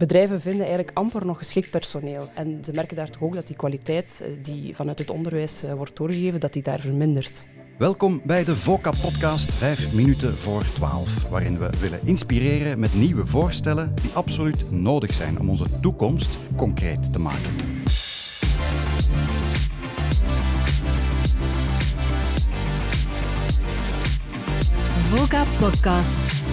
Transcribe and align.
Bedrijven 0.00 0.40
vinden 0.40 0.66
eigenlijk 0.66 0.96
amper 0.96 1.26
nog 1.26 1.38
geschikt 1.38 1.70
personeel. 1.70 2.30
En 2.34 2.58
ze 2.64 2.72
merken 2.72 2.96
daar 2.96 3.10
toch 3.10 3.22
ook 3.22 3.34
dat 3.34 3.46
die 3.46 3.56
kwaliteit 3.56 4.20
eh, 4.22 4.30
die 4.42 4.74
vanuit 4.76 4.98
het 4.98 5.10
onderwijs 5.10 5.62
eh, 5.62 5.72
wordt 5.74 5.96
doorgegeven, 5.96 6.40
dat 6.40 6.52
die 6.52 6.62
daar 6.62 6.80
vermindert. 6.80 7.46
Welkom 7.78 8.20
bij 8.24 8.44
de 8.44 8.56
VOCA-podcast 8.56 9.54
5 9.54 9.92
minuten 9.94 10.38
voor 10.38 10.64
12, 10.64 11.28
waarin 11.28 11.58
we 11.58 11.70
willen 11.80 12.00
inspireren 12.04 12.78
met 12.78 12.94
nieuwe 12.94 13.26
voorstellen 13.26 13.94
die 14.02 14.10
absoluut 14.12 14.70
nodig 14.70 15.14
zijn 15.14 15.40
om 15.40 15.48
onze 15.48 15.80
toekomst 15.80 16.38
concreet 16.56 17.12
te 17.12 17.18
maken. 17.18 17.50
VOCA 25.10 25.44
Podcasts. 25.58 26.49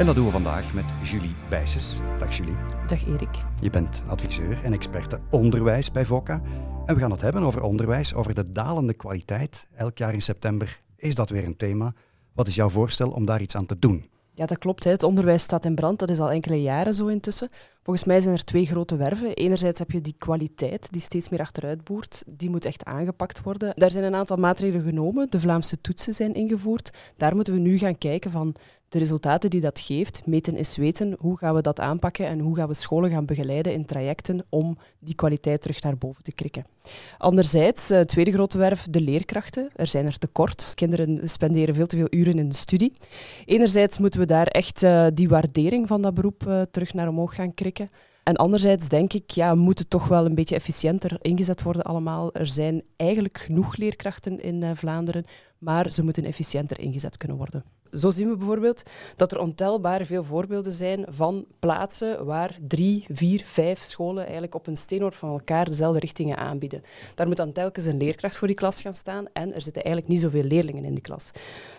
En 0.00 0.06
dat 0.06 0.14
doen 0.14 0.24
we 0.24 0.30
vandaag 0.30 0.74
met 0.74 0.84
Julie 1.02 1.34
Bijsens. 1.48 1.98
Dag 2.18 2.36
Julie. 2.36 2.54
Dag 2.86 3.06
Erik. 3.06 3.44
Je 3.56 3.70
bent 3.70 4.02
adviseur 4.08 4.64
en 4.64 4.72
experte 4.72 5.18
onderwijs 5.30 5.90
bij 5.90 6.06
VOCA. 6.06 6.42
En 6.86 6.94
we 6.94 7.00
gaan 7.00 7.10
het 7.10 7.20
hebben 7.20 7.42
over 7.42 7.62
onderwijs, 7.62 8.14
over 8.14 8.34
de 8.34 8.52
dalende 8.52 8.94
kwaliteit. 8.94 9.66
Elk 9.76 9.98
jaar 9.98 10.12
in 10.12 10.22
september 10.22 10.78
is 10.96 11.14
dat 11.14 11.30
weer 11.30 11.44
een 11.44 11.56
thema. 11.56 11.94
Wat 12.34 12.48
is 12.48 12.54
jouw 12.54 12.68
voorstel 12.68 13.10
om 13.10 13.24
daar 13.24 13.40
iets 13.40 13.56
aan 13.56 13.66
te 13.66 13.78
doen? 13.78 14.10
Ja, 14.34 14.46
dat 14.46 14.58
klopt. 14.58 14.84
Hè. 14.84 14.90
Het 14.90 15.02
onderwijs 15.02 15.42
staat 15.42 15.64
in 15.64 15.74
brand. 15.74 15.98
Dat 15.98 16.10
is 16.10 16.18
al 16.18 16.30
enkele 16.30 16.62
jaren 16.62 16.94
zo 16.94 17.06
intussen. 17.06 17.48
Volgens 17.82 18.06
mij 18.06 18.20
zijn 18.20 18.34
er 18.34 18.44
twee 18.44 18.66
grote 18.66 18.96
werven. 18.96 19.34
Enerzijds 19.34 19.78
heb 19.78 19.90
je 19.90 20.00
die 20.00 20.14
kwaliteit 20.18 20.92
die 20.92 21.00
steeds 21.00 21.28
meer 21.28 21.40
achteruit 21.40 21.84
boert. 21.84 22.22
Die 22.26 22.50
moet 22.50 22.64
echt 22.64 22.84
aangepakt 22.84 23.42
worden. 23.42 23.72
Daar 23.74 23.90
zijn 23.90 24.04
een 24.04 24.14
aantal 24.14 24.36
maatregelen 24.36 24.82
genomen. 24.82 25.30
De 25.30 25.40
Vlaamse 25.40 25.80
toetsen 25.80 26.14
zijn 26.14 26.34
ingevoerd. 26.34 26.90
Daar 27.16 27.34
moeten 27.34 27.52
we 27.52 27.60
nu 27.60 27.78
gaan 27.78 27.98
kijken 27.98 28.30
van 28.30 28.54
de 28.90 28.98
resultaten 28.98 29.50
die 29.50 29.60
dat 29.60 29.80
geeft. 29.80 30.26
Meten 30.26 30.56
is 30.56 30.76
weten. 30.76 31.16
Hoe 31.18 31.38
gaan 31.38 31.54
we 31.54 31.62
dat 31.62 31.80
aanpakken 31.80 32.26
en 32.26 32.38
hoe 32.38 32.56
gaan 32.56 32.68
we 32.68 32.74
scholen 32.74 33.10
gaan 33.10 33.24
begeleiden 33.24 33.72
in 33.72 33.84
trajecten 33.84 34.44
om 34.48 34.78
die 34.98 35.14
kwaliteit 35.14 35.62
terug 35.62 35.82
naar 35.82 35.98
boven 35.98 36.22
te 36.22 36.32
krikken. 36.32 36.64
Anderzijds, 37.18 37.90
uh, 37.90 38.00
tweede 38.00 38.32
grote 38.32 38.58
werf, 38.58 38.86
de 38.90 39.00
leerkrachten. 39.00 39.70
Er 39.76 39.86
zijn 39.86 40.06
er 40.06 40.18
tekort. 40.18 40.72
Kinderen 40.74 41.28
spenderen 41.28 41.74
veel 41.74 41.86
te 41.86 41.96
veel 41.96 42.06
uren 42.10 42.38
in 42.38 42.48
de 42.48 42.54
studie. 42.54 42.92
Enerzijds 43.44 43.98
moeten 43.98 44.20
we 44.20 44.26
daar 44.26 44.46
echt 44.46 44.82
uh, 44.82 45.06
die 45.14 45.28
waardering 45.28 45.88
van 45.88 46.02
dat 46.02 46.14
beroep 46.14 46.44
uh, 46.48 46.62
terug 46.70 46.94
naar 46.94 47.08
omhoog 47.08 47.34
gaan 47.34 47.54
krikken. 47.54 47.90
En 48.22 48.36
anderzijds 48.36 48.88
denk 48.88 49.12
ik, 49.12 49.30
ja, 49.30 49.54
moet 49.54 49.78
het 49.78 49.90
toch 49.90 50.08
wel 50.08 50.24
een 50.24 50.34
beetje 50.34 50.54
efficiënter 50.54 51.18
ingezet 51.20 51.62
worden 51.62 51.82
allemaal. 51.82 52.32
Er 52.32 52.46
zijn 52.46 52.82
eigenlijk 52.96 53.38
genoeg 53.38 53.76
leerkrachten 53.76 54.40
in 54.42 54.76
Vlaanderen, 54.76 55.24
maar 55.60 55.90
ze 55.90 56.04
moeten 56.04 56.24
efficiënter 56.24 56.80
ingezet 56.80 57.16
kunnen 57.16 57.36
worden. 57.36 57.64
Zo 57.92 58.10
zien 58.10 58.28
we 58.28 58.36
bijvoorbeeld 58.36 58.82
dat 59.16 59.32
er 59.32 59.38
ontelbaar 59.38 60.06
veel 60.06 60.24
voorbeelden 60.24 60.72
zijn 60.72 61.04
van 61.08 61.46
plaatsen 61.58 62.24
waar 62.24 62.58
drie, 62.68 63.04
vier, 63.08 63.42
vijf 63.44 63.78
scholen 63.78 64.22
eigenlijk 64.22 64.54
op 64.54 64.66
een 64.66 64.76
steenworp 64.76 65.14
van 65.14 65.30
elkaar 65.30 65.64
dezelfde 65.64 66.00
richtingen 66.00 66.36
aanbieden. 66.36 66.82
Daar 67.14 67.26
moet 67.26 67.36
dan 67.36 67.52
telkens 67.52 67.86
een 67.86 67.96
leerkracht 67.96 68.36
voor 68.36 68.46
die 68.46 68.56
klas 68.56 68.80
gaan 68.80 68.94
staan 68.94 69.26
en 69.32 69.54
er 69.54 69.60
zitten 69.60 69.82
eigenlijk 69.82 70.14
niet 70.14 70.22
zoveel 70.22 70.44
leerlingen 70.44 70.84
in 70.84 70.94
die 70.94 71.02
klas. 71.02 71.30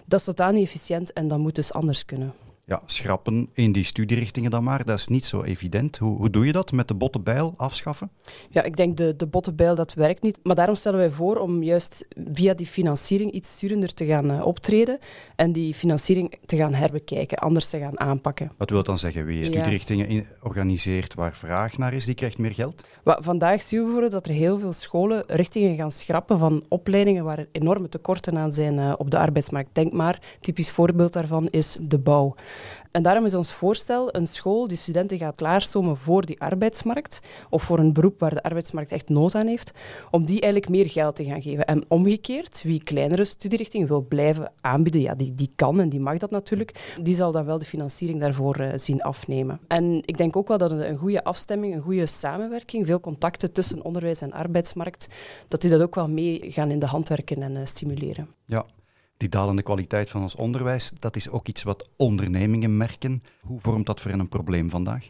Dat 0.06 0.20
is 0.20 0.26
totaal 0.26 0.52
niet 0.52 0.66
efficiënt 0.66 1.14
en 1.14 1.28
dat 1.28 1.40
moet 1.40 1.56
dus 1.56 1.74
anders 1.74 2.06
kunnen 2.06 2.34
ja, 2.72 2.82
schrappen 2.86 3.50
in 3.54 3.72
die 3.72 3.84
studierichtingen 3.84 4.52
dan 4.52 4.64
maar. 4.64 4.86
Dat 4.86 4.98
is 4.98 5.08
niet 5.08 5.26
zo 5.26 5.44
evident. 5.44 5.98
Hoe, 5.98 6.18
hoe 6.18 6.30
doe 6.30 6.46
je 6.46 6.52
dat? 6.52 6.72
Met 6.72 6.88
de 6.88 6.94
botte 6.94 7.20
bijl 7.20 7.54
afschaffen? 7.58 8.12
Ja, 8.50 8.64
ik 8.64 8.76
denk 8.76 8.98
de, 8.98 9.16
de 9.16 9.28
botte 9.28 9.54
bijl, 9.54 9.76
dat 9.76 9.94
werkt 9.94 10.22
niet. 10.22 10.40
Maar 10.44 10.56
daarom 10.56 10.76
stellen 10.76 11.00
wij 11.00 11.10
voor 11.10 11.38
om 11.38 11.64
juist 11.64 12.06
via 12.34 12.54
die 12.54 12.66
financiering 12.66 13.32
iets 13.32 13.52
sturender 13.52 13.94
te 13.94 14.06
gaan 14.06 14.32
uh, 14.32 14.46
optreden 14.46 15.00
en 15.36 15.52
die 15.52 15.74
financiering 15.74 16.38
te 16.46 16.56
gaan 16.56 16.74
herbekijken, 16.74 17.38
anders 17.38 17.70
te 17.70 17.80
gaan 17.80 18.00
aanpakken. 18.00 18.52
Wat 18.58 18.70
wil 18.70 18.84
dan 18.84 18.98
zeggen? 18.98 19.26
Wie 19.26 19.44
studierichtingen 19.44 20.08
in, 20.08 20.26
organiseert 20.42 21.14
waar 21.14 21.36
vraag 21.36 21.78
naar 21.78 21.94
is, 21.94 22.06
die 22.06 22.16
krijgt 22.16 22.38
meer 22.38 22.54
geld? 22.54 22.84
Wat, 23.04 23.18
vandaag 23.22 23.62
zien 23.62 23.80
we 23.80 23.86
bijvoorbeeld 23.86 24.14
dat 24.14 24.28
er 24.28 24.34
heel 24.34 24.60
veel 24.60 24.74
scholen 24.74 25.24
richtingen 25.28 25.76
gaan 25.76 25.92
schrappen 25.92 26.40
van 26.40 26.66
opleidingen 26.70 27.24
waar 27.24 27.40
er 27.40 27.50
enorme 27.52 27.90
tekorten 27.90 28.38
aan 28.38 28.54
zijn 28.54 28.78
uh, 28.78 28.94
op 28.98 29.12
de 29.12 29.18
arbeidsmarkt. 29.18 29.70
Denk 29.74 29.94
maar, 29.94 30.22
typisch 30.40 30.72
voorbeeld 30.72 31.14
daarvan 31.14 31.48
is 31.50 31.78
de 31.82 32.00
bouw. 32.00 32.36
En 32.92 33.04
daarom 33.04 33.26
is 33.26 33.34
ons 33.34 33.54
voorstel 33.54 34.16
een 34.16 34.28
school 34.28 34.68
die 34.68 34.78
studenten 34.78 35.18
gaat 35.18 35.36
klaarstomen 35.36 35.98
voor 35.98 36.26
die 36.26 36.42
arbeidsmarkt 36.42 37.20
of 37.50 37.64
voor 37.64 37.80
een 37.80 37.94
beroep 37.94 38.20
waar 38.20 38.34
de 38.34 38.44
arbeidsmarkt 38.44 38.92
echt 38.92 39.10
nood 39.10 39.36
aan 39.36 39.48
heeft, 39.48 39.72
om 40.12 40.26
die 40.26 40.42
eigenlijk 40.42 40.72
meer 40.72 40.90
geld 40.90 41.16
te 41.16 41.24
gaan 41.24 41.42
geven. 41.42 41.66
En 41.66 41.84
omgekeerd, 41.88 42.62
wie 42.64 42.84
kleinere 42.84 43.26
studierichtingen 43.26 43.88
wil 43.88 44.02
blijven 44.02 44.52
aanbieden, 44.62 45.02
ja, 45.02 45.16
die, 45.16 45.34
die 45.34 45.52
kan 45.56 45.80
en 45.80 45.90
die 45.90 46.00
mag 46.00 46.18
dat 46.18 46.32
natuurlijk, 46.32 46.96
die 47.02 47.16
zal 47.16 47.32
dan 47.32 47.46
wel 47.46 47.60
de 47.60 47.66
financiering 47.66 48.20
daarvoor 48.20 48.60
uh, 48.60 48.70
zien 48.76 49.02
afnemen. 49.02 49.60
En 49.68 50.02
ik 50.06 50.18
denk 50.18 50.36
ook 50.36 50.48
wel 50.48 50.58
dat 50.58 50.72
een, 50.72 50.98
goede 50.98 51.24
afstemming, 51.24 51.76
een 51.76 51.82
goede 51.82 52.06
samenwerking, 52.06 52.86
veel 52.86 53.00
contacten 53.00 53.52
tussen 53.52 53.84
onderwijs 53.84 54.22
en 54.22 54.34
arbeidsmarkt, 54.34 55.08
dat 55.48 55.62
die 55.62 55.70
dat 55.70 55.82
ook 55.82 55.96
wel 55.96 56.10
mee 56.10 56.40
gaan 56.52 56.72
in 56.72 56.80
de 56.80 56.86
hand 56.86 57.10
werken 57.10 57.42
en 57.42 57.56
uh, 57.56 57.62
stimuleren. 57.64 58.28
Ja, 58.46 58.66
die 59.22 59.30
dalende 59.30 59.62
kwaliteit 59.62 60.10
van 60.10 60.22
ons 60.22 60.36
onderwijs, 60.36 60.92
dat 61.00 61.16
is 61.16 61.30
ook 61.30 61.48
iets 61.48 61.64
wat 61.64 61.90
ondernemingen 61.96 62.78
merken. 62.78 63.24
Hoe 63.42 63.60
vormt 63.60 63.86
dat 63.86 64.02
voor 64.02 64.12
hen 64.12 64.20
een 64.20 64.28
probleem 64.28 64.70
vandaag? 64.70 65.10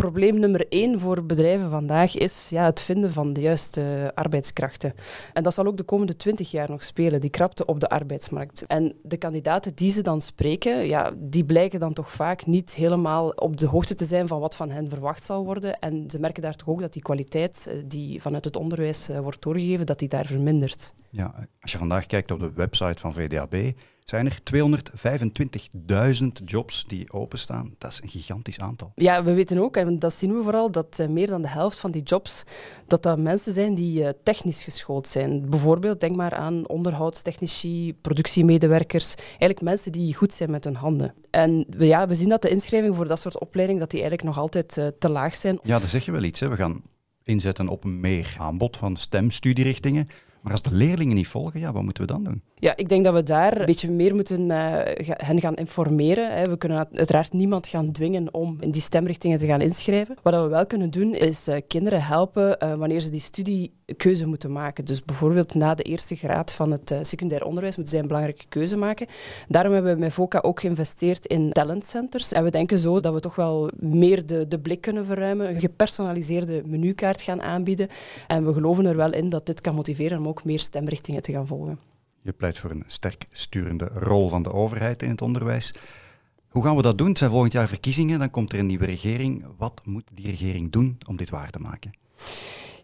Probleem 0.00 0.38
nummer 0.38 0.68
één 0.68 1.00
voor 1.00 1.24
bedrijven 1.24 1.70
vandaag 1.70 2.16
is 2.16 2.48
ja, 2.50 2.64
het 2.64 2.80
vinden 2.80 3.12
van 3.12 3.32
de 3.32 3.40
juiste 3.40 4.12
arbeidskrachten. 4.14 4.94
En 5.32 5.42
dat 5.42 5.54
zal 5.54 5.66
ook 5.66 5.76
de 5.76 5.82
komende 5.82 6.16
twintig 6.16 6.50
jaar 6.50 6.70
nog 6.70 6.84
spelen, 6.84 7.20
die 7.20 7.30
krapte 7.30 7.64
op 7.64 7.80
de 7.80 7.88
arbeidsmarkt. 7.88 8.66
En 8.66 8.94
de 9.02 9.16
kandidaten 9.16 9.74
die 9.74 9.90
ze 9.90 10.02
dan 10.02 10.20
spreken, 10.20 10.86
ja, 10.86 11.12
die 11.16 11.44
blijken 11.44 11.80
dan 11.80 11.92
toch 11.92 12.12
vaak 12.12 12.46
niet 12.46 12.74
helemaal 12.74 13.28
op 13.28 13.56
de 13.56 13.66
hoogte 13.66 13.94
te 13.94 14.04
zijn 14.04 14.28
van 14.28 14.40
wat 14.40 14.54
van 14.54 14.70
hen 14.70 14.88
verwacht 14.88 15.22
zal 15.22 15.44
worden. 15.44 15.78
En 15.78 16.10
ze 16.10 16.18
merken 16.18 16.42
daar 16.42 16.56
toch 16.56 16.68
ook 16.68 16.80
dat 16.80 16.92
die 16.92 17.02
kwaliteit 17.02 17.66
eh, 17.68 17.82
die 17.86 18.22
vanuit 18.22 18.44
het 18.44 18.56
onderwijs 18.56 19.08
eh, 19.08 19.20
wordt 19.20 19.42
doorgegeven, 19.42 19.86
dat 19.86 19.98
die 19.98 20.08
daar 20.08 20.26
vermindert. 20.26 20.94
Ja, 21.10 21.48
als 21.60 21.72
je 21.72 21.78
vandaag 21.78 22.06
kijkt 22.06 22.30
op 22.30 22.38
de 22.38 22.52
website 22.52 23.00
van 23.00 23.12
VDAB, 23.12 23.72
zijn 24.10 24.26
er 24.26 24.38
225.000 26.22 26.26
jobs 26.44 26.84
die 26.86 27.12
openstaan. 27.12 27.74
Dat 27.78 27.92
is 27.92 28.00
een 28.02 28.08
gigantisch 28.08 28.58
aantal. 28.58 28.92
Ja, 28.94 29.24
we 29.24 29.32
weten 29.32 29.58
ook, 29.58 29.76
en 29.76 29.98
dat 29.98 30.14
zien 30.14 30.36
we 30.36 30.42
vooral, 30.42 30.70
dat 30.70 30.98
uh, 31.00 31.08
meer 31.08 31.26
dan 31.26 31.42
de 31.42 31.48
helft 31.48 31.78
van 31.78 31.90
die 31.90 32.02
jobs, 32.02 32.44
dat 32.86 33.02
dat 33.02 33.18
mensen 33.18 33.52
zijn 33.52 33.74
die 33.74 34.02
uh, 34.02 34.08
technisch 34.22 34.62
geschoold 34.62 35.08
zijn. 35.08 35.50
Bijvoorbeeld, 35.50 36.00
denk 36.00 36.16
maar 36.16 36.34
aan 36.34 36.68
onderhoudstechnici, 36.68 37.94
productiemedewerkers, 38.00 39.14
eigenlijk 39.14 39.60
mensen 39.60 39.92
die 39.92 40.14
goed 40.14 40.32
zijn 40.32 40.50
met 40.50 40.64
hun 40.64 40.76
handen. 40.76 41.14
En 41.30 41.66
we, 41.70 41.86
ja, 41.86 42.06
we 42.06 42.14
zien 42.14 42.28
dat 42.28 42.42
de 42.42 42.50
inschrijvingen 42.50 42.96
voor 42.96 43.08
dat 43.08 43.20
soort 43.20 43.38
opleidingen, 43.38 43.80
dat 43.80 43.90
die 43.90 44.00
eigenlijk 44.00 44.28
nog 44.28 44.38
altijd 44.38 44.76
uh, 44.76 44.86
te 44.98 45.08
laag 45.08 45.34
zijn. 45.34 45.58
Ja, 45.62 45.78
dan 45.78 45.88
zeg 45.88 46.04
je 46.04 46.12
wel 46.12 46.22
iets. 46.22 46.40
Hè. 46.40 46.48
We 46.48 46.56
gaan 46.56 46.82
inzetten 47.22 47.68
op 47.68 47.84
een 47.84 48.00
meer 48.00 48.36
aanbod 48.38 48.76
van 48.76 48.96
stemstudierichtingen. 48.96 50.08
Maar 50.48 50.56
als 50.56 50.70
de 50.72 50.76
leerlingen 50.76 51.14
niet 51.14 51.28
volgen, 51.28 51.60
ja, 51.60 51.72
wat 51.72 51.82
moeten 51.82 52.06
we 52.06 52.12
dan 52.12 52.24
doen? 52.24 52.42
Ja, 52.54 52.76
ik 52.76 52.88
denk 52.88 53.04
dat 53.04 53.14
we 53.14 53.22
daar 53.22 53.60
een 53.60 53.66
beetje 53.66 53.90
meer 53.90 54.14
moeten 54.14 54.40
uh, 54.40 54.72
hen 55.06 55.40
gaan 55.40 55.56
informeren. 55.56 56.36
Hè. 56.36 56.48
We 56.48 56.56
kunnen 56.56 56.88
uiteraard 56.92 57.32
niemand 57.32 57.66
gaan 57.66 57.92
dwingen 57.92 58.34
om 58.34 58.56
in 58.60 58.70
die 58.70 58.82
stemrichtingen 58.82 59.38
te 59.38 59.46
gaan 59.46 59.60
inschrijven. 59.60 60.16
Wat 60.22 60.34
we 60.34 60.48
wel 60.48 60.66
kunnen 60.66 60.90
doen, 60.90 61.14
is 61.14 61.48
uh, 61.48 61.56
kinderen 61.66 62.02
helpen 62.02 62.56
uh, 62.62 62.74
wanneer 62.74 63.00
ze 63.00 63.10
die 63.10 63.20
studiekeuze 63.20 64.26
moeten 64.26 64.52
maken. 64.52 64.84
Dus 64.84 65.04
bijvoorbeeld 65.04 65.54
na 65.54 65.74
de 65.74 65.82
eerste 65.82 66.16
graad 66.16 66.52
van 66.52 66.70
het 66.70 66.94
secundair 67.02 67.44
onderwijs 67.44 67.76
moeten 67.76 67.92
zij 67.92 68.02
een 68.02 68.08
belangrijke 68.08 68.44
keuze 68.48 68.76
maken. 68.76 69.06
Daarom 69.48 69.72
hebben 69.72 69.94
we 69.94 69.98
met 69.98 70.12
VOCA 70.12 70.38
ook 70.38 70.60
geïnvesteerd 70.60 71.26
in 71.26 71.52
talentcenters. 71.52 72.32
En 72.32 72.44
we 72.44 72.50
denken 72.50 72.78
zo 72.78 73.00
dat 73.00 73.14
we 73.14 73.20
toch 73.20 73.34
wel 73.34 73.70
meer 73.76 74.26
de, 74.26 74.48
de 74.48 74.58
blik 74.58 74.80
kunnen 74.80 75.06
verruimen, 75.06 75.48
een 75.48 75.60
gepersonaliseerde 75.60 76.62
menukaart 76.66 77.22
gaan 77.22 77.42
aanbieden. 77.42 77.88
En 78.26 78.46
we 78.46 78.52
geloven 78.52 78.86
er 78.86 78.96
wel 78.96 79.12
in 79.12 79.28
dat 79.28 79.46
dit 79.46 79.60
kan 79.60 79.74
motiveren 79.74 80.18
om 80.18 80.28
ook 80.28 80.37
meer 80.44 80.60
stemrichtingen 80.60 81.22
te 81.22 81.32
gaan 81.32 81.46
volgen. 81.46 81.78
Je 82.22 82.32
pleit 82.32 82.58
voor 82.58 82.70
een 82.70 82.84
sterk 82.86 83.26
sturende 83.30 83.84
rol 83.84 84.28
van 84.28 84.42
de 84.42 84.52
overheid 84.52 85.02
in 85.02 85.10
het 85.10 85.22
onderwijs. 85.22 85.74
Hoe 86.48 86.64
gaan 86.64 86.76
we 86.76 86.82
dat 86.82 86.98
doen? 86.98 87.08
Het 87.08 87.18
zijn 87.18 87.30
volgend 87.30 87.52
jaar 87.52 87.68
verkiezingen, 87.68 88.18
dan 88.18 88.30
komt 88.30 88.52
er 88.52 88.58
een 88.58 88.66
nieuwe 88.66 88.84
regering. 88.84 89.44
Wat 89.56 89.80
moet 89.84 90.10
die 90.12 90.26
regering 90.26 90.72
doen 90.72 90.98
om 91.06 91.16
dit 91.16 91.30
waar 91.30 91.50
te 91.50 91.58
maken? 91.58 91.90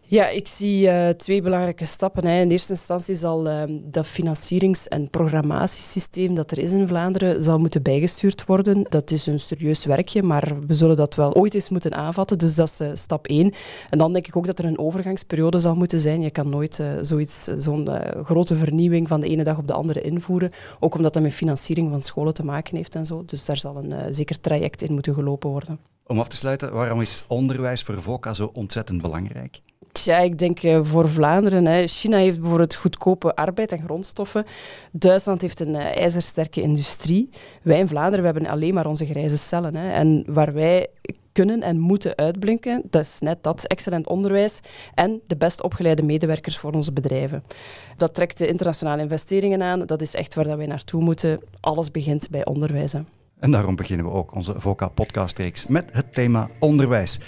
Ja, 0.07 0.27
ik 0.27 0.47
zie 0.47 0.87
uh, 0.87 1.09
twee 1.09 1.41
belangrijke 1.41 1.85
stappen. 1.85 2.25
Hè. 2.25 2.41
In 2.41 2.51
eerste 2.51 2.71
instantie 2.71 3.15
zal 3.15 3.47
uh, 3.47 3.63
dat 3.83 4.07
financierings- 4.07 4.87
en 4.87 5.09
programmatiesysteem 5.09 6.33
dat 6.33 6.51
er 6.51 6.59
is 6.59 6.71
in 6.71 6.87
Vlaanderen 6.87 7.43
zal 7.43 7.59
moeten 7.59 7.83
bijgestuurd 7.83 8.45
worden. 8.45 8.85
Dat 8.89 9.11
is 9.11 9.25
een 9.25 9.39
serieus 9.39 9.85
werkje, 9.85 10.23
maar 10.23 10.59
we 10.67 10.73
zullen 10.73 10.95
dat 10.95 11.15
wel 11.15 11.33
ooit 11.33 11.53
eens 11.53 11.69
moeten 11.69 11.93
aanvatten. 11.93 12.37
Dus 12.37 12.55
dat 12.55 12.67
is 12.67 12.81
uh, 12.81 12.89
stap 12.93 13.27
één. 13.27 13.53
En 13.89 13.97
dan 13.97 14.13
denk 14.13 14.27
ik 14.27 14.35
ook 14.35 14.45
dat 14.45 14.59
er 14.59 14.65
een 14.65 14.79
overgangsperiode 14.79 15.59
zal 15.59 15.75
moeten 15.75 15.99
zijn. 15.99 16.21
Je 16.21 16.31
kan 16.31 16.49
nooit 16.49 16.83
zoiets, 17.01 17.43
zo'n 17.43 17.89
grote 18.23 18.55
vernieuwing 18.55 19.07
van 19.07 19.19
de 19.19 19.27
ene 19.27 19.43
dag 19.43 19.57
op 19.57 19.67
de 19.67 19.73
andere 19.73 20.01
invoeren. 20.01 20.51
Ook 20.79 20.95
omdat 20.95 21.13
dat 21.13 21.23
met 21.23 21.33
financiering 21.33 21.89
van 21.89 22.01
scholen 22.01 22.33
te 22.33 22.45
maken 22.45 22.75
heeft 22.75 22.95
en 22.95 23.05
zo. 23.05 23.23
Dus 23.25 23.45
daar 23.45 23.57
zal 23.57 23.75
een 23.75 24.13
zeker 24.13 24.39
traject 24.39 24.81
in 24.81 24.93
moeten 24.93 25.13
gelopen 25.13 25.49
worden. 25.49 25.79
Om 26.07 26.19
af 26.19 26.27
te 26.27 26.35
sluiten, 26.35 26.73
waarom 26.73 27.01
is 27.01 27.23
onderwijs 27.27 27.81
voor 27.81 28.01
VOCA 28.01 28.33
zo 28.33 28.49
ontzettend 28.53 29.01
belangrijk? 29.01 29.61
Ja, 30.03 30.17
ik 30.17 30.39
denk 30.39 30.63
uh, 30.63 30.79
voor 30.81 31.09
Vlaanderen. 31.09 31.65
Hè. 31.65 31.87
China 31.87 32.17
heeft 32.17 32.39
bijvoorbeeld 32.39 32.75
goedkope 32.75 33.35
arbeid 33.35 33.71
en 33.71 33.83
grondstoffen. 33.83 34.45
Duitsland 34.91 35.41
heeft 35.41 35.59
een 35.59 35.73
uh, 35.75 35.97
ijzersterke 35.97 36.61
industrie. 36.61 37.29
Wij 37.61 37.79
in 37.79 37.87
Vlaanderen 37.87 38.25
hebben 38.25 38.47
alleen 38.47 38.73
maar 38.73 38.87
onze 38.87 39.05
grijze 39.05 39.37
cellen. 39.37 39.75
Hè. 39.75 39.91
En 39.91 40.23
waar 40.27 40.53
wij 40.53 40.87
kunnen 41.31 41.61
en 41.61 41.79
moeten 41.79 42.15
uitblinken. 42.15 42.81
Dat 42.89 43.01
is 43.01 43.19
net 43.19 43.43
dat, 43.43 43.67
excellent 43.67 44.07
onderwijs 44.07 44.59
en 44.93 45.21
de 45.27 45.35
best 45.35 45.63
opgeleide 45.63 46.03
medewerkers 46.03 46.57
voor 46.57 46.71
onze 46.71 46.93
bedrijven. 46.93 47.43
Dat 47.97 48.13
trekt 48.13 48.37
de 48.37 48.47
internationale 48.47 49.01
investeringen 49.01 49.61
aan. 49.61 49.85
Dat 49.85 50.01
is 50.01 50.13
echt 50.13 50.35
waar 50.35 50.45
dat 50.45 50.57
wij 50.57 50.65
naartoe 50.65 51.01
moeten. 51.01 51.39
Alles 51.59 51.91
begint 51.91 52.29
bij 52.29 52.45
onderwijs. 52.45 52.93
En 53.39 53.51
daarom 53.51 53.75
beginnen 53.75 54.05
we 54.05 54.11
ook 54.11 54.35
onze 54.35 54.53
VOCA 54.57 54.87
podcastreeks 54.87 55.67
met 55.67 55.89
het 55.91 56.13
thema 56.13 56.49
onderwijs. 56.59 57.19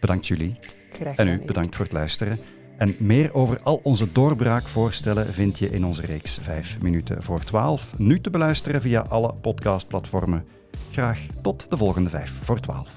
Bedankt 0.00 0.26
jullie. 0.26 0.58
Graag 0.92 1.16
En 1.16 1.28
u 1.28 1.38
bedankt 1.46 1.76
voor 1.76 1.84
het 1.84 1.94
luisteren. 1.94 2.38
En 2.76 2.94
meer 2.98 3.34
over 3.34 3.60
al 3.62 3.80
onze 3.82 4.12
doorbraakvoorstellen 4.12 5.34
vind 5.34 5.58
je 5.58 5.70
in 5.70 5.84
onze 5.84 6.06
reeks 6.06 6.38
5 6.42 6.78
minuten 6.80 7.22
voor 7.22 7.44
12. 7.44 7.98
Nu 7.98 8.20
te 8.20 8.30
beluisteren 8.30 8.80
via 8.80 9.00
alle 9.08 9.34
podcastplatformen. 9.34 10.44
Graag 10.90 11.18
tot 11.42 11.66
de 11.68 11.76
volgende 11.76 12.10
5 12.10 12.32
voor 12.42 12.60
12. 12.60 12.94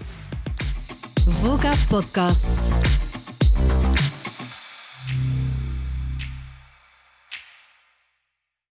VOCA 1.29 1.73
Podcasts. 1.89 2.71